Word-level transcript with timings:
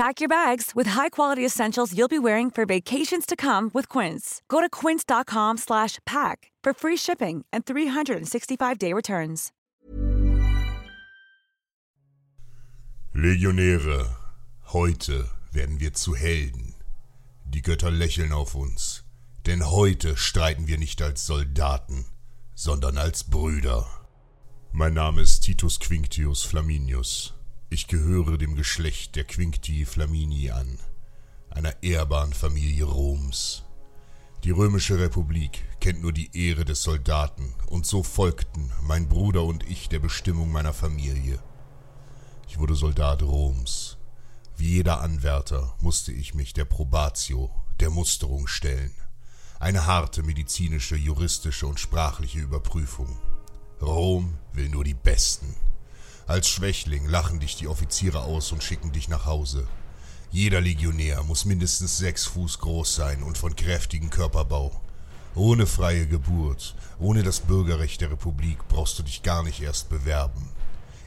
Pack 0.00 0.22
your 0.22 0.30
bags 0.30 0.74
with 0.74 0.86
high-quality 0.86 1.44
essentials 1.44 1.94
you'll 1.94 2.08
be 2.08 2.18
wearing 2.18 2.50
for 2.50 2.64
vacations 2.64 3.26
to 3.26 3.36
come 3.36 3.70
with 3.74 3.86
Quince. 3.86 4.40
Go 4.48 4.62
to 4.62 4.70
quince.com 4.70 5.58
slash 5.58 5.98
pack 6.06 6.50
for 6.64 6.72
free 6.72 6.96
shipping 6.96 7.44
and 7.52 7.66
365-day 7.66 8.94
returns. 8.94 9.52
Legionäre, 13.12 14.06
heute 14.72 15.28
werden 15.52 15.80
wir 15.80 15.92
zu 15.92 16.14
Helden. 16.14 16.72
Die 17.44 17.60
Götter 17.60 17.90
lächeln 17.90 18.32
auf 18.32 18.54
uns, 18.54 19.04
denn 19.44 19.70
heute 19.70 20.16
streiten 20.16 20.66
wir 20.66 20.78
nicht 20.78 21.02
als 21.02 21.26
Soldaten, 21.26 22.06
sondern 22.54 22.96
als 22.96 23.24
Brüder. 23.24 23.86
Mein 24.72 24.94
Name 24.94 25.20
ist 25.20 25.40
Titus 25.40 25.78
Quinctius 25.78 26.42
Flaminius. 26.42 27.34
Ich 27.72 27.86
gehöre 27.86 28.36
dem 28.36 28.56
Geschlecht 28.56 29.14
der 29.14 29.22
Quinctii 29.22 29.84
Flamini 29.84 30.50
an, 30.50 30.80
einer 31.50 31.80
ehrbaren 31.84 32.32
Familie 32.32 32.82
Roms. 32.82 33.62
Die 34.42 34.50
römische 34.50 34.98
Republik 34.98 35.62
kennt 35.78 36.02
nur 36.02 36.12
die 36.12 36.36
Ehre 36.36 36.64
des 36.64 36.82
Soldaten, 36.82 37.54
und 37.68 37.86
so 37.86 38.02
folgten 38.02 38.72
mein 38.82 39.08
Bruder 39.08 39.44
und 39.44 39.62
ich 39.70 39.88
der 39.88 40.00
Bestimmung 40.00 40.50
meiner 40.50 40.72
Familie. 40.72 41.38
Ich 42.48 42.58
wurde 42.58 42.74
Soldat 42.74 43.22
Roms. 43.22 43.98
Wie 44.56 44.70
jeder 44.70 45.00
Anwärter 45.00 45.76
musste 45.80 46.10
ich 46.10 46.34
mich 46.34 46.52
der 46.52 46.64
Probatio, 46.64 47.52
der 47.78 47.90
Musterung 47.90 48.48
stellen. 48.48 48.94
Eine 49.60 49.86
harte 49.86 50.24
medizinische, 50.24 50.96
juristische 50.96 51.68
und 51.68 51.78
sprachliche 51.78 52.40
Überprüfung. 52.40 53.16
Rom 53.80 54.38
will 54.54 54.68
nur 54.70 54.82
die 54.82 54.94
Besten. 54.94 55.54
Als 56.30 56.46
Schwächling 56.46 57.08
lachen 57.08 57.40
dich 57.40 57.56
die 57.56 57.66
Offiziere 57.66 58.22
aus 58.22 58.52
und 58.52 58.62
schicken 58.62 58.92
dich 58.92 59.08
nach 59.08 59.24
Hause. 59.24 59.66
Jeder 60.30 60.60
Legionär 60.60 61.24
muss 61.24 61.44
mindestens 61.44 61.98
sechs 61.98 62.24
Fuß 62.26 62.60
groß 62.60 62.94
sein 62.94 63.24
und 63.24 63.36
von 63.36 63.56
kräftigem 63.56 64.10
Körperbau. 64.10 64.80
Ohne 65.34 65.66
freie 65.66 66.06
Geburt, 66.06 66.76
ohne 67.00 67.24
das 67.24 67.40
Bürgerrecht 67.40 68.00
der 68.00 68.12
Republik 68.12 68.68
brauchst 68.68 68.96
du 68.96 69.02
dich 69.02 69.24
gar 69.24 69.42
nicht 69.42 69.60
erst 69.60 69.88
bewerben. 69.88 70.50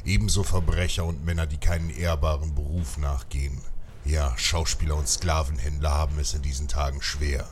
Ebenso 0.03 0.43
Verbrecher 0.43 1.05
und 1.05 1.23
Männer, 1.23 1.47
die 1.47 1.55
keinen 1.55 1.89
ehrbaren 1.89 2.53
Beruf 2.53 2.97
nachgehen. 2.97 3.61
Ja, 4.03 4.37
Schauspieler 4.37 4.97
und 4.97 5.07
Sklavenhändler 5.07 5.91
haben 5.91 6.19
es 6.19 6.33
in 6.33 6.41
diesen 6.41 6.67
Tagen 6.67 7.01
schwer. 7.01 7.47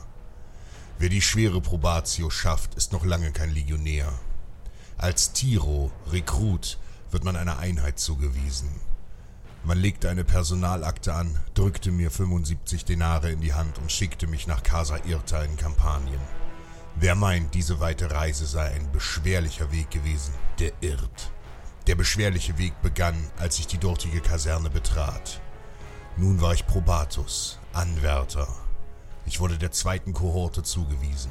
Wer 0.98 1.08
die 1.08 1.22
schwere 1.22 1.62
Probatio 1.62 2.28
schafft, 2.28 2.74
ist 2.74 2.92
noch 2.92 3.06
lange 3.06 3.32
kein 3.32 3.54
Legionär. 3.54 4.12
Als 4.98 5.32
Tiro, 5.32 5.90
Rekrut, 6.10 6.76
wird 7.12 7.24
man 7.24 7.36
einer 7.36 7.58
Einheit 7.58 7.98
zugewiesen. 7.98 8.68
Man 9.64 9.78
legte 9.78 10.10
eine 10.10 10.24
Personalakte 10.24 11.14
an, 11.14 11.38
drückte 11.54 11.92
mir 11.92 12.10
75 12.10 12.84
Denare 12.84 13.30
in 13.30 13.40
die 13.40 13.54
Hand 13.54 13.78
und 13.78 13.92
schickte 13.92 14.26
mich 14.26 14.48
nach 14.48 14.62
Casa 14.62 14.96
Irta 15.04 15.44
in 15.44 15.56
Kampanien. 15.56 16.20
Wer 16.96 17.14
meint, 17.14 17.54
diese 17.54 17.78
weite 17.78 18.10
Reise 18.10 18.46
sei 18.46 18.72
ein 18.72 18.90
beschwerlicher 18.90 19.70
Weg 19.70 19.90
gewesen, 19.90 20.34
der 20.58 20.72
irrt. 20.80 21.30
Der 21.86 21.94
beschwerliche 21.94 22.58
Weg 22.58 22.80
begann, 22.82 23.30
als 23.38 23.58
ich 23.58 23.66
die 23.66 23.78
dortige 23.78 24.20
Kaserne 24.20 24.70
betrat. 24.70 25.40
Nun 26.16 26.40
war 26.40 26.54
ich 26.54 26.66
Probatus, 26.66 27.58
Anwärter. 27.72 28.48
Ich 29.26 29.38
wurde 29.38 29.58
der 29.58 29.70
zweiten 29.70 30.12
Kohorte 30.12 30.62
zugewiesen. 30.62 31.30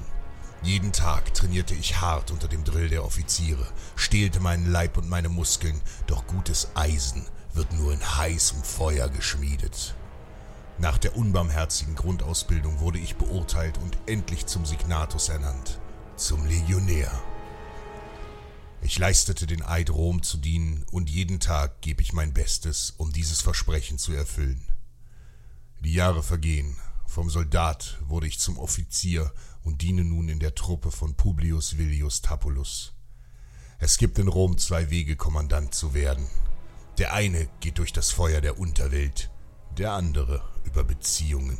Jeden 0.63 0.91
Tag 0.91 1.33
trainierte 1.33 1.73
ich 1.73 2.01
hart 2.01 2.29
unter 2.29 2.47
dem 2.47 2.63
Drill 2.63 2.87
der 2.87 3.03
Offiziere, 3.03 3.67
stehlte 3.95 4.39
meinen 4.39 4.71
Leib 4.71 4.97
und 4.97 5.09
meine 5.09 5.29
Muskeln, 5.29 5.81
doch 6.05 6.27
gutes 6.27 6.75
Eisen 6.75 7.25
wird 7.53 7.73
nur 7.73 7.93
in 7.93 8.17
heißem 8.17 8.63
Feuer 8.63 9.09
geschmiedet. 9.09 9.95
Nach 10.77 10.97
der 10.97 11.15
unbarmherzigen 11.15 11.95
Grundausbildung 11.95 12.79
wurde 12.79 12.99
ich 12.99 13.15
beurteilt 13.15 13.77
und 13.79 13.97
endlich 14.05 14.45
zum 14.45 14.65
Signatus 14.65 15.29
ernannt, 15.29 15.79
zum 16.15 16.45
Legionär. 16.45 17.11
Ich 18.83 18.97
leistete 18.97 19.47
den 19.47 19.63
Eid, 19.63 19.89
Rom 19.89 20.23
zu 20.23 20.37
dienen, 20.37 20.85
und 20.91 21.09
jeden 21.09 21.39
Tag 21.39 21.81
gebe 21.81 22.01
ich 22.01 22.13
mein 22.13 22.33
Bestes, 22.33 22.93
um 22.97 23.11
dieses 23.11 23.41
Versprechen 23.41 23.97
zu 23.97 24.13
erfüllen. 24.13 24.65
Die 25.83 25.93
Jahre 25.93 26.23
vergehen, 26.23 26.77
vom 27.05 27.29
Soldat 27.29 27.99
wurde 28.07 28.27
ich 28.27 28.39
zum 28.39 28.57
Offizier 28.57 29.31
und 29.63 29.81
diene 29.81 30.03
nun 30.03 30.29
in 30.29 30.39
der 30.39 30.55
Truppe 30.55 30.91
von 30.91 31.15
Publius 31.15 31.77
Villius 31.77 32.21
Tapulus. 32.21 32.93
Es 33.79 33.97
gibt 33.97 34.19
in 34.19 34.27
Rom 34.27 34.57
zwei 34.57 34.89
Wege, 34.89 35.15
Kommandant 35.15 35.73
zu 35.73 35.93
werden. 35.93 36.27
Der 36.97 37.13
eine 37.13 37.47
geht 37.59 37.77
durch 37.77 37.93
das 37.93 38.11
Feuer 38.11 38.41
der 38.41 38.59
Unterwelt, 38.59 39.31
der 39.77 39.93
andere 39.93 40.43
über 40.63 40.83
Beziehungen. 40.83 41.57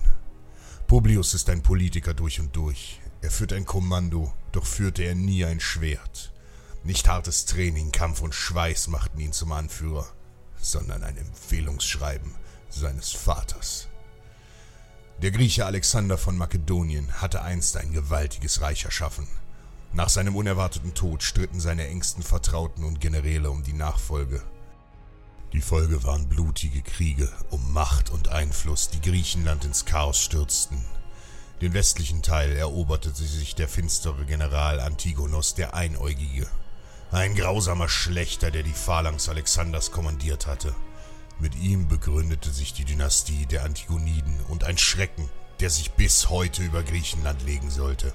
Publius 0.87 1.33
ist 1.33 1.49
ein 1.49 1.63
Politiker 1.63 2.13
durch 2.13 2.39
und 2.39 2.55
durch. 2.55 2.99
Er 3.21 3.31
führt 3.31 3.53
ein 3.53 3.65
Kommando, 3.65 4.33
doch 4.51 4.65
führte 4.65 5.03
er 5.03 5.15
nie 5.15 5.45
ein 5.45 5.59
Schwert. 5.59 6.33
Nicht 6.83 7.07
hartes 7.07 7.45
Training, 7.45 7.91
Kampf 7.91 8.21
und 8.21 8.33
Schweiß 8.33 8.87
machten 8.87 9.19
ihn 9.19 9.33
zum 9.33 9.51
Anführer, 9.51 10.07
sondern 10.57 11.03
ein 11.03 11.17
Empfehlungsschreiben 11.17 12.33
seines 12.69 13.11
Vaters. 13.11 13.90
Der 15.21 15.29
Grieche 15.29 15.67
Alexander 15.67 16.17
von 16.17 16.35
Makedonien 16.35 17.21
hatte 17.21 17.43
einst 17.43 17.77
ein 17.77 17.93
gewaltiges 17.93 18.61
Reich 18.61 18.85
erschaffen. 18.85 19.27
Nach 19.93 20.09
seinem 20.09 20.35
unerwarteten 20.35 20.95
Tod 20.95 21.21
stritten 21.21 21.59
seine 21.59 21.85
engsten 21.87 22.23
Vertrauten 22.23 22.83
und 22.83 22.99
Generäle 22.99 23.51
um 23.51 23.61
die 23.61 23.73
Nachfolge. 23.73 24.41
Die 25.53 25.61
Folge 25.61 26.03
waren 26.03 26.27
blutige 26.27 26.81
Kriege 26.81 27.29
um 27.51 27.71
Macht 27.71 28.09
und 28.09 28.29
Einfluss, 28.29 28.89
die 28.89 29.01
Griechenland 29.01 29.63
ins 29.63 29.85
Chaos 29.85 30.19
stürzten. 30.19 30.83
Den 31.61 31.75
westlichen 31.75 32.23
Teil 32.23 32.53
eroberte 32.53 33.11
sich 33.11 33.53
der 33.53 33.67
finstere 33.67 34.25
General 34.25 34.79
Antigonos 34.79 35.53
der 35.53 35.75
Einäugige. 35.75 36.47
Ein 37.11 37.35
grausamer 37.35 37.89
Schlechter, 37.89 38.49
der 38.49 38.63
die 38.63 38.73
Phalanx 38.73 39.29
Alexanders 39.29 39.91
kommandiert 39.91 40.47
hatte. 40.47 40.73
Mit 41.41 41.55
ihm 41.55 41.87
begründete 41.87 42.51
sich 42.51 42.71
die 42.71 42.85
Dynastie 42.85 43.47
der 43.47 43.63
Antigoniden 43.63 44.39
und 44.49 44.63
ein 44.63 44.77
Schrecken, 44.77 45.27
der 45.59 45.71
sich 45.71 45.91
bis 45.93 46.29
heute 46.29 46.61
über 46.61 46.83
Griechenland 46.83 47.41
legen 47.41 47.71
sollte. 47.71 48.13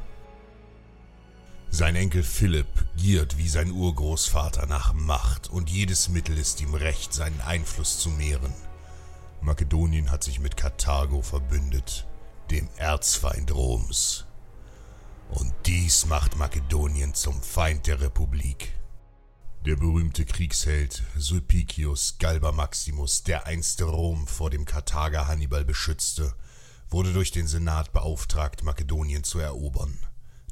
Sein 1.69 1.96
Enkel 1.96 2.23
Philipp 2.23 2.69
giert 2.96 3.37
wie 3.37 3.49
sein 3.49 3.73
Urgroßvater 3.73 4.67
nach 4.67 4.93
Macht 4.93 5.50
und 5.50 5.69
jedes 5.69 6.08
Mittel 6.08 6.38
ist 6.38 6.61
ihm 6.61 6.75
recht, 6.75 7.12
seinen 7.12 7.40
Einfluss 7.40 7.99
zu 7.99 8.11
mehren. 8.11 8.55
Makedonien 9.40 10.12
hat 10.12 10.23
sich 10.23 10.38
mit 10.38 10.56
Karthago 10.56 11.20
verbündet, 11.20 12.06
dem 12.52 12.69
Erzfeind 12.76 13.52
Roms. 13.52 14.25
Und 15.31 15.52
dies 15.67 16.06
macht 16.06 16.37
Makedonien 16.37 17.12
zum 17.14 17.43
Feind 17.43 17.88
der 17.88 18.00
Republik. 18.00 18.73
Der 19.66 19.74
berühmte 19.74 20.24
Kriegsheld 20.24 21.02
Sulpicius 21.18 22.18
Galba 22.20 22.52
Maximus, 22.52 23.24
der 23.24 23.48
einst 23.48 23.82
Rom 23.82 24.28
vor 24.28 24.48
dem 24.48 24.64
Karthager 24.64 25.26
Hannibal 25.26 25.64
beschützte, 25.64 26.36
wurde 26.88 27.12
durch 27.12 27.32
den 27.32 27.48
Senat 27.48 27.92
beauftragt, 27.92 28.62
Makedonien 28.62 29.24
zu 29.24 29.40
erobern. 29.40 29.98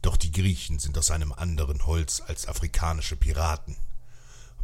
Doch 0.03 0.17
die 0.17 0.33
Griechen 0.33 0.81
sind 0.81 0.99
aus 0.99 1.13
einem 1.13 1.31
anderen 1.31 1.87
Holz 1.87 2.25
als 2.27 2.49
afrikanische 2.49 3.15
Piraten. 3.15 3.77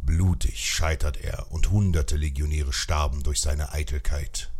Blutig 0.01 0.69
scheitert 0.69 1.15
er 1.15 1.49
und 1.49 1.71
hunderte 1.71 2.17
Legionäre 2.17 2.73
starben 2.73 3.23
durch 3.23 3.39
seine 3.39 3.71
Eitelkeit. 3.71 4.51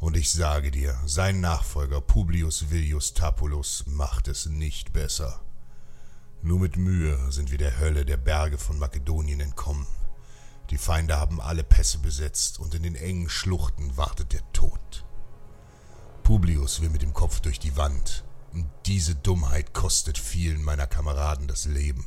Und 0.00 0.18
ich 0.18 0.30
sage 0.30 0.70
dir, 0.70 1.00
sein 1.06 1.40
Nachfolger 1.40 2.02
Publius 2.02 2.68
Villius 2.68 3.14
Tapulus 3.14 3.84
macht 3.86 4.28
es 4.28 4.44
nicht 4.44 4.92
besser. 4.92 5.40
Nur 6.42 6.60
mit 6.60 6.76
Mühe 6.76 7.18
sind 7.32 7.50
wir 7.50 7.58
der 7.58 7.78
Hölle 7.80 8.04
der 8.04 8.16
Berge 8.16 8.58
von 8.58 8.78
Makedonien 8.78 9.40
entkommen. 9.40 9.86
Die 10.70 10.78
Feinde 10.78 11.18
haben 11.18 11.40
alle 11.40 11.64
Pässe 11.64 11.98
besetzt 11.98 12.60
und 12.60 12.74
in 12.74 12.84
den 12.84 12.94
engen 12.94 13.28
Schluchten 13.28 13.96
wartet 13.96 14.32
der 14.32 14.52
Tod. 14.52 15.04
Publius 16.22 16.80
will 16.80 16.90
mit 16.90 17.02
dem 17.02 17.12
Kopf 17.12 17.40
durch 17.40 17.58
die 17.58 17.76
Wand, 17.76 18.24
und 18.52 18.66
diese 18.86 19.14
Dummheit 19.14 19.74
kostet 19.74 20.16
vielen 20.16 20.62
meiner 20.62 20.86
Kameraden 20.86 21.48
das 21.48 21.64
Leben. 21.64 22.04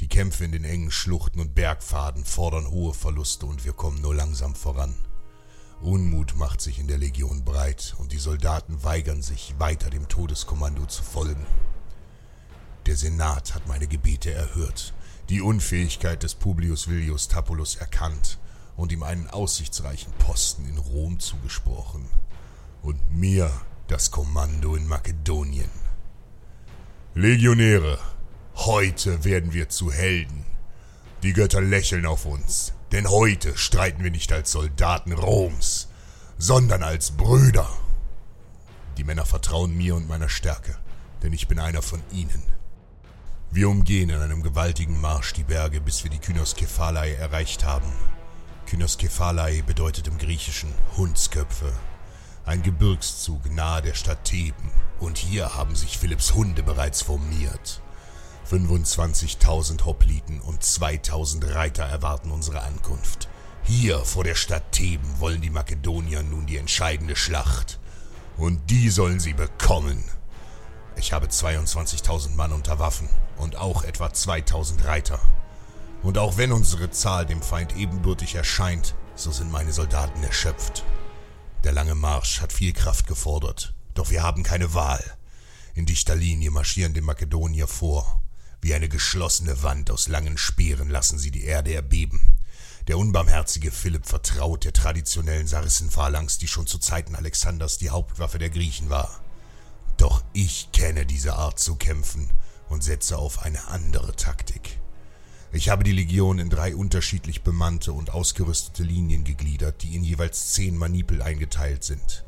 Die 0.00 0.08
Kämpfe 0.08 0.44
in 0.44 0.52
den 0.52 0.64
engen 0.64 0.90
Schluchten 0.90 1.40
und 1.40 1.54
Bergpfaden 1.54 2.24
fordern 2.24 2.68
hohe 2.68 2.94
Verluste 2.94 3.46
und 3.46 3.64
wir 3.64 3.72
kommen 3.72 4.00
nur 4.00 4.14
langsam 4.14 4.54
voran. 4.54 4.94
Unmut 5.80 6.36
macht 6.36 6.60
sich 6.60 6.78
in 6.78 6.86
der 6.86 6.98
Legion 6.98 7.44
breit 7.44 7.94
und 7.98 8.12
die 8.12 8.18
Soldaten 8.18 8.84
weigern 8.84 9.22
sich, 9.22 9.54
weiter 9.58 9.90
dem 9.90 10.08
Todeskommando 10.08 10.86
zu 10.86 11.02
folgen. 11.02 11.46
Der 12.86 12.96
Senat 12.96 13.54
hat 13.54 13.66
meine 13.66 13.86
Gebete 13.86 14.30
erhört, 14.30 14.92
die 15.30 15.40
Unfähigkeit 15.40 16.22
des 16.22 16.34
Publius 16.34 16.86
Villius 16.86 17.28
Tapulus 17.28 17.76
erkannt 17.76 18.38
und 18.76 18.92
ihm 18.92 19.02
einen 19.02 19.28
aussichtsreichen 19.30 20.12
Posten 20.18 20.66
in 20.68 20.76
Rom 20.76 21.18
zugesprochen. 21.18 22.06
Und 22.82 23.00
mir 23.10 23.50
das 23.86 24.10
Kommando 24.10 24.76
in 24.76 24.86
Makedonien. 24.86 25.70
Legionäre, 27.14 27.98
heute 28.56 29.24
werden 29.24 29.54
wir 29.54 29.70
zu 29.70 29.90
Helden. 29.90 30.44
Die 31.22 31.32
Götter 31.32 31.62
lächeln 31.62 32.04
auf 32.04 32.26
uns, 32.26 32.74
denn 32.92 33.08
heute 33.08 33.56
streiten 33.56 34.04
wir 34.04 34.10
nicht 34.10 34.30
als 34.30 34.52
Soldaten 34.52 35.12
Roms, 35.12 35.88
sondern 36.36 36.82
als 36.82 37.12
Brüder. 37.12 37.70
Die 38.98 39.04
Männer 39.04 39.24
vertrauen 39.24 39.74
mir 39.74 39.94
und 39.96 40.06
meiner 40.06 40.28
Stärke, 40.28 40.76
denn 41.22 41.32
ich 41.32 41.48
bin 41.48 41.58
einer 41.58 41.80
von 41.80 42.02
ihnen. 42.12 42.42
Wir 43.54 43.68
umgehen 43.68 44.10
in 44.10 44.20
einem 44.20 44.42
gewaltigen 44.42 45.00
Marsch 45.00 45.32
die 45.32 45.44
Berge, 45.44 45.80
bis 45.80 46.02
wir 46.02 46.10
die 46.10 46.18
Kynoskephalai 46.18 47.12
erreicht 47.12 47.62
haben. 47.64 47.86
Kynoskephalai 48.66 49.62
bedeutet 49.62 50.08
im 50.08 50.18
Griechischen 50.18 50.74
Hundsköpfe. 50.96 51.72
Ein 52.44 52.64
Gebirgszug 52.64 53.48
nahe 53.54 53.80
der 53.80 53.94
Stadt 53.94 54.24
Theben. 54.24 54.72
Und 54.98 55.18
hier 55.18 55.54
haben 55.54 55.76
sich 55.76 55.98
Philipps 55.98 56.34
Hunde 56.34 56.64
bereits 56.64 57.02
formiert. 57.02 57.80
25.000 58.50 59.84
Hopliten 59.84 60.40
und 60.40 60.64
2.000 60.64 61.54
Reiter 61.54 61.84
erwarten 61.84 62.32
unsere 62.32 62.62
Ankunft. 62.62 63.28
Hier 63.62 64.00
vor 64.00 64.24
der 64.24 64.34
Stadt 64.34 64.72
Theben 64.72 65.20
wollen 65.20 65.42
die 65.42 65.50
Makedonier 65.50 66.24
nun 66.24 66.46
die 66.46 66.56
entscheidende 66.56 67.14
Schlacht. 67.14 67.78
Und 68.36 68.68
die 68.70 68.90
sollen 68.90 69.20
sie 69.20 69.34
bekommen. 69.34 70.02
Ich 70.96 71.12
habe 71.12 71.26
22.000 71.26 72.34
Mann 72.34 72.52
unter 72.52 72.78
Waffen 72.78 73.08
und 73.36 73.56
auch 73.56 73.82
etwa 73.82 74.12
2000 74.12 74.84
Reiter. 74.84 75.18
Und 76.02 76.18
auch 76.18 76.36
wenn 76.36 76.52
unsere 76.52 76.90
Zahl 76.90 77.26
dem 77.26 77.42
Feind 77.42 77.76
ebenbürtig 77.76 78.34
erscheint, 78.34 78.94
so 79.16 79.32
sind 79.32 79.50
meine 79.50 79.72
Soldaten 79.72 80.22
erschöpft. 80.22 80.84
Der 81.64 81.72
lange 81.72 81.94
Marsch 81.94 82.40
hat 82.40 82.52
viel 82.52 82.72
Kraft 82.72 83.06
gefordert, 83.06 83.74
doch 83.94 84.10
wir 84.10 84.22
haben 84.22 84.42
keine 84.42 84.74
Wahl. 84.74 85.02
In 85.74 85.86
dichter 85.86 86.14
Linie 86.14 86.50
marschieren 86.50 86.94
die 86.94 87.00
Makedonier 87.00 87.66
vor. 87.66 88.22
Wie 88.60 88.74
eine 88.74 88.88
geschlossene 88.88 89.62
Wand 89.62 89.90
aus 89.90 90.08
langen 90.08 90.38
Speeren 90.38 90.88
lassen 90.88 91.18
sie 91.18 91.30
die 91.30 91.44
Erde 91.44 91.74
erbeben. 91.74 92.38
Der 92.86 92.98
unbarmherzige 92.98 93.72
Philipp 93.72 94.06
vertraut 94.06 94.64
der 94.64 94.74
traditionellen 94.74 95.46
Sarissenphalanx, 95.46 96.38
die 96.38 96.48
schon 96.48 96.66
zu 96.66 96.78
Zeiten 96.78 97.14
Alexanders 97.14 97.78
die 97.78 97.90
Hauptwaffe 97.90 98.38
der 98.38 98.50
Griechen 98.50 98.90
war. 98.90 99.23
Ich 100.36 100.72
kenne 100.72 101.06
diese 101.06 101.34
Art 101.34 101.60
zu 101.60 101.76
kämpfen 101.76 102.28
und 102.68 102.82
setze 102.82 103.18
auf 103.18 103.44
eine 103.44 103.68
andere 103.68 104.16
Taktik. 104.16 104.80
Ich 105.52 105.68
habe 105.68 105.84
die 105.84 105.92
Legion 105.92 106.40
in 106.40 106.50
drei 106.50 106.74
unterschiedlich 106.74 107.42
bemannte 107.42 107.92
und 107.92 108.10
ausgerüstete 108.10 108.82
Linien 108.82 109.22
gegliedert, 109.22 109.84
die 109.84 109.94
in 109.94 110.02
jeweils 110.02 110.52
zehn 110.52 110.76
Manipel 110.76 111.22
eingeteilt 111.22 111.84
sind. 111.84 112.24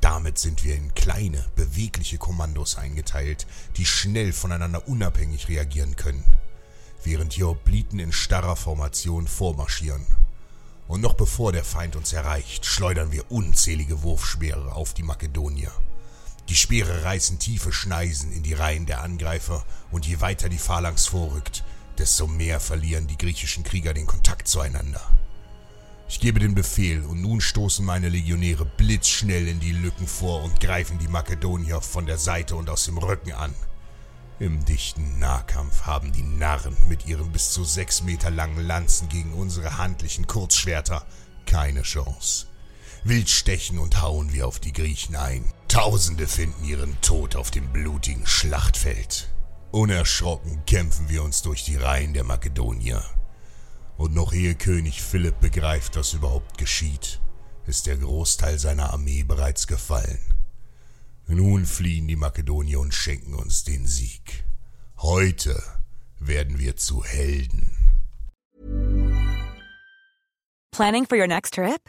Damit 0.00 0.38
sind 0.38 0.64
wir 0.64 0.74
in 0.74 0.92
kleine, 0.94 1.44
bewegliche 1.54 2.18
Kommandos 2.18 2.74
eingeteilt, 2.74 3.46
die 3.76 3.86
schnell 3.86 4.32
voneinander 4.32 4.88
unabhängig 4.88 5.48
reagieren 5.48 5.94
können, 5.94 6.24
während 7.04 7.36
die 7.36 7.44
Hopliten 7.44 8.00
in 8.00 8.10
starrer 8.10 8.56
Formation 8.56 9.28
vormarschieren. 9.28 10.04
Und 10.88 11.00
noch 11.00 11.14
bevor 11.14 11.52
der 11.52 11.64
Feind 11.64 11.94
uns 11.94 12.12
erreicht, 12.12 12.66
schleudern 12.66 13.12
wir 13.12 13.30
unzählige 13.30 14.02
Wurfspeere 14.02 14.74
auf 14.74 14.94
die 14.94 15.04
Makedonier. 15.04 15.70
Die 16.48 16.54
Speere 16.54 17.04
reißen 17.04 17.38
tiefe 17.38 17.72
Schneisen 17.72 18.32
in 18.32 18.42
die 18.42 18.54
Reihen 18.54 18.86
der 18.86 19.02
Angreifer, 19.02 19.64
und 19.90 20.06
je 20.06 20.20
weiter 20.20 20.48
die 20.48 20.58
Phalanx 20.58 21.06
vorrückt, 21.06 21.64
desto 21.98 22.26
mehr 22.26 22.60
verlieren 22.60 23.06
die 23.06 23.18
griechischen 23.18 23.64
Krieger 23.64 23.94
den 23.94 24.06
Kontakt 24.06 24.46
zueinander. 24.46 25.00
Ich 26.08 26.20
gebe 26.20 26.38
den 26.38 26.54
Befehl, 26.54 27.04
und 27.04 27.20
nun 27.20 27.40
stoßen 27.40 27.84
meine 27.84 28.08
Legionäre 28.08 28.64
blitzschnell 28.64 29.48
in 29.48 29.58
die 29.58 29.72
Lücken 29.72 30.06
vor 30.06 30.44
und 30.44 30.60
greifen 30.60 30.98
die 30.98 31.08
Makedonier 31.08 31.80
von 31.80 32.06
der 32.06 32.18
Seite 32.18 32.54
und 32.54 32.70
aus 32.70 32.84
dem 32.84 32.98
Rücken 32.98 33.32
an. 33.32 33.54
Im 34.38 34.64
dichten 34.64 35.18
Nahkampf 35.18 35.82
haben 35.82 36.12
die 36.12 36.22
Narren 36.22 36.76
mit 36.88 37.06
ihren 37.06 37.32
bis 37.32 37.50
zu 37.50 37.64
sechs 37.64 38.02
Meter 38.02 38.30
langen 38.30 38.64
Lanzen 38.64 39.08
gegen 39.08 39.32
unsere 39.32 39.78
handlichen 39.78 40.26
Kurzschwerter 40.26 41.04
keine 41.46 41.82
Chance. 41.82 42.46
Wild 43.08 43.30
stechen 43.30 43.78
und 43.78 44.02
hauen 44.02 44.32
wir 44.32 44.48
auf 44.48 44.58
die 44.58 44.72
Griechen 44.72 45.14
ein. 45.14 45.44
Tausende 45.68 46.26
finden 46.26 46.64
ihren 46.64 47.00
Tod 47.02 47.36
auf 47.36 47.52
dem 47.52 47.72
blutigen 47.72 48.26
Schlachtfeld. 48.26 49.32
Unerschrocken 49.70 50.64
kämpfen 50.66 51.08
wir 51.08 51.22
uns 51.22 51.42
durch 51.42 51.64
die 51.64 51.76
Reihen 51.76 52.14
der 52.14 52.24
Makedonier. 52.24 53.04
Und 53.96 54.12
noch 54.12 54.32
ehe 54.32 54.54
König 54.56 55.02
Philipp 55.02 55.38
begreift, 55.40 55.96
was 55.96 56.14
überhaupt 56.14 56.58
geschieht, 56.58 57.20
ist 57.66 57.86
der 57.86 57.96
Großteil 57.96 58.58
seiner 58.58 58.92
Armee 58.92 59.22
bereits 59.22 59.66
gefallen. 59.66 60.18
Nun 61.28 61.64
fliehen 61.64 62.08
die 62.08 62.16
Makedonier 62.16 62.80
und 62.80 62.92
schenken 62.92 63.34
uns 63.34 63.64
den 63.64 63.86
Sieg. 63.86 64.44
Heute 64.98 65.62
werden 66.18 66.58
wir 66.58 66.76
zu 66.76 67.04
Helden. 67.04 67.70
Planning 70.72 71.06
for 71.06 71.16
your 71.16 71.26
next 71.26 71.54
trip? 71.54 71.88